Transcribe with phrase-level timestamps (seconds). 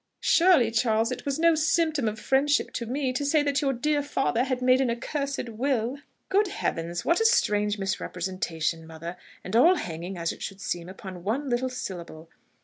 [0.23, 4.01] "Surely, Charles, it was no symptom of friendship to me, to say that your dear
[4.01, 7.05] father had made an accursed will!" "Good heavens!...
[7.05, 9.15] what a strange misrepresentation, mother!...
[9.43, 12.29] and all hanging, as it should seem, upon one little syllable!...